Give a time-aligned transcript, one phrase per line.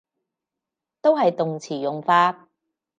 [0.99, 2.47] 都係動詞用法